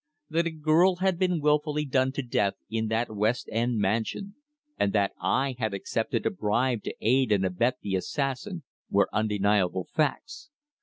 That 0.31 0.47
a 0.47 0.49
girl 0.49 0.95
had 0.95 1.19
been 1.19 1.39
wilfully 1.41 1.85
done 1.85 2.11
to 2.13 2.23
death 2.23 2.55
in 2.71 2.87
that 2.87 3.15
West 3.15 3.47
End 3.51 3.77
mansion, 3.77 4.33
and 4.79 4.93
that 4.93 5.13
I 5.21 5.53
had 5.59 5.75
accepted 5.75 6.25
a 6.25 6.31
bribe 6.31 6.81
to 6.85 6.95
aid 7.01 7.31
and 7.31 7.45
abet 7.45 7.77
the 7.83 7.93
assassin, 7.93 8.63
were 8.89 9.09
undeniable 9.13 9.85
facts. 9.93 10.49